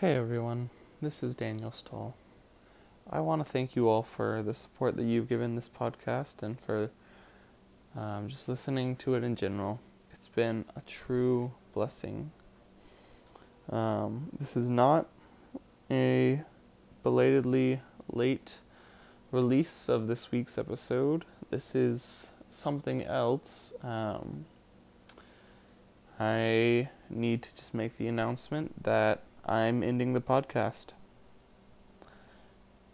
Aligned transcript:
Hey 0.00 0.16
everyone, 0.16 0.70
this 1.02 1.22
is 1.22 1.36
Daniel 1.36 1.70
Stoll. 1.70 2.14
I 3.10 3.20
want 3.20 3.44
to 3.44 3.52
thank 3.52 3.76
you 3.76 3.86
all 3.86 4.02
for 4.02 4.42
the 4.42 4.54
support 4.54 4.96
that 4.96 5.02
you've 5.02 5.28
given 5.28 5.56
this 5.56 5.68
podcast 5.68 6.42
and 6.42 6.58
for 6.58 6.88
um, 7.94 8.28
just 8.28 8.48
listening 8.48 8.96
to 8.96 9.14
it 9.14 9.22
in 9.22 9.36
general. 9.36 9.78
It's 10.14 10.26
been 10.26 10.64
a 10.74 10.80
true 10.86 11.52
blessing. 11.74 12.30
Um, 13.68 14.30
this 14.38 14.56
is 14.56 14.70
not 14.70 15.06
a 15.90 16.44
belatedly 17.02 17.82
late 18.10 18.54
release 19.30 19.90
of 19.90 20.06
this 20.06 20.32
week's 20.32 20.56
episode. 20.56 21.26
This 21.50 21.74
is 21.74 22.30
something 22.48 23.04
else. 23.04 23.74
Um, 23.82 24.46
I 26.18 26.88
need 27.10 27.42
to 27.42 27.54
just 27.54 27.74
make 27.74 27.98
the 27.98 28.08
announcement 28.08 28.82
that 28.82 29.24
I'm 29.44 29.82
ending 29.82 30.12
the 30.12 30.20
podcast. 30.20 30.88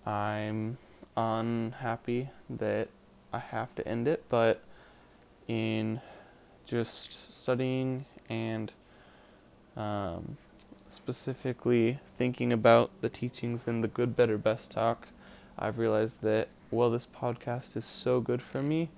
I'm 0.07 0.79
unhappy 1.17 2.31
that 2.49 2.89
I 3.33 3.39
have 3.39 3.75
to 3.75 3.87
end 3.87 4.07
it, 4.07 4.25
but 4.29 4.63
in 5.49 6.01
just 6.65 7.33
studying 7.33 8.07
and 8.29 8.73
um, 9.77 10.37
specifically 10.89 11.99
thinking 12.17 12.53
about 12.53 12.91
the 13.01 13.09
teachings 13.09 13.67
in 13.67 13.81
the 13.81 13.89
Good, 13.89 14.15
Better, 14.17 14.39
Best 14.39 14.71
talk, 14.71 15.09
I've 15.59 15.79
realized 15.79 16.23
that, 16.23 16.49
while 16.71 16.91
this 16.91 17.07
podcast 17.07 17.77
is 17.77 17.85
so 17.85 18.21
good 18.21 18.43
for 18.43 18.63
me, 18.63 18.91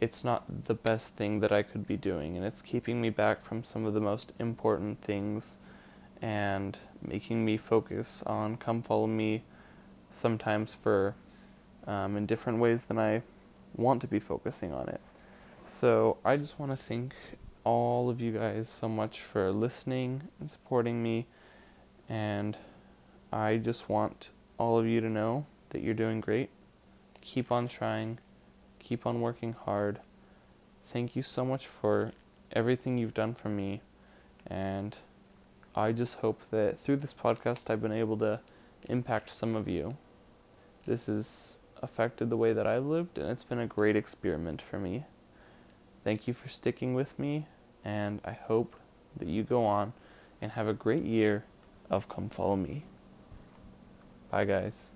it's 0.00 0.24
not 0.24 0.64
the 0.66 0.74
best 0.74 1.14
thing 1.14 1.40
that 1.40 1.52
I 1.52 1.62
could 1.62 1.86
be 1.86 1.96
doing, 1.96 2.36
and 2.36 2.44
it's 2.44 2.62
keeping 2.62 3.00
me 3.00 3.10
back 3.10 3.44
from 3.44 3.64
some 3.64 3.84
of 3.84 3.94
the 3.94 4.00
most 4.00 4.32
important 4.38 5.02
things 5.02 5.58
and 6.20 6.78
making 7.02 7.44
me 7.44 7.56
focus 7.56 8.22
on 8.26 8.56
Come 8.56 8.82
Follow 8.82 9.06
Me 9.06 9.42
sometimes 10.10 10.74
for 10.74 11.14
um, 11.86 12.16
in 12.16 12.26
different 12.26 12.58
ways 12.58 12.84
than 12.84 12.98
I 12.98 13.22
want 13.76 14.00
to 14.02 14.06
be 14.06 14.18
focusing 14.18 14.72
on 14.72 14.88
it. 14.88 15.00
So 15.66 16.18
I 16.24 16.36
just 16.36 16.58
want 16.58 16.72
to 16.72 16.76
thank 16.76 17.14
all 17.64 18.10
of 18.10 18.20
you 18.20 18.32
guys 18.32 18.68
so 18.68 18.88
much 18.88 19.20
for 19.20 19.50
listening 19.50 20.28
and 20.38 20.50
supporting 20.50 21.02
me. 21.02 21.26
And 22.08 22.56
I 23.32 23.56
just 23.56 23.88
want 23.88 24.30
all 24.58 24.78
of 24.78 24.86
you 24.86 25.00
to 25.00 25.08
know 25.08 25.46
that 25.70 25.82
you're 25.82 25.94
doing 25.94 26.20
great. 26.20 26.50
Keep 27.20 27.52
on 27.52 27.68
trying, 27.68 28.18
keep 28.78 29.06
on 29.06 29.20
working 29.20 29.54
hard. 29.64 30.00
Thank 30.86 31.14
you 31.14 31.22
so 31.22 31.44
much 31.44 31.66
for 31.66 32.12
everything 32.52 32.98
you've 32.98 33.14
done 33.14 33.34
for 33.34 33.48
me. 33.48 33.80
And 34.46 34.96
I 35.74 35.92
just 35.92 36.16
hope 36.16 36.40
that 36.50 36.78
through 36.78 36.96
this 36.96 37.14
podcast 37.14 37.70
I've 37.70 37.82
been 37.82 37.92
able 37.92 38.16
to 38.18 38.40
impact 38.88 39.32
some 39.32 39.54
of 39.54 39.68
you. 39.68 39.96
This 40.86 41.06
has 41.06 41.58
affected 41.82 42.30
the 42.30 42.36
way 42.36 42.52
that 42.52 42.66
I've 42.66 42.84
lived, 42.84 43.18
and 43.18 43.30
it's 43.30 43.44
been 43.44 43.58
a 43.58 43.66
great 43.66 43.96
experiment 43.96 44.60
for 44.60 44.78
me. 44.78 45.04
Thank 46.02 46.26
you 46.26 46.34
for 46.34 46.48
sticking 46.48 46.94
with 46.94 47.18
me, 47.18 47.46
and 47.84 48.20
I 48.24 48.32
hope 48.32 48.76
that 49.16 49.28
you 49.28 49.42
go 49.42 49.64
on 49.64 49.92
and 50.40 50.52
have 50.52 50.66
a 50.66 50.72
great 50.72 51.04
year 51.04 51.44
of 51.88 52.08
Come 52.08 52.28
Follow 52.28 52.56
Me. 52.56 52.84
Bye, 54.30 54.44
guys. 54.44 54.86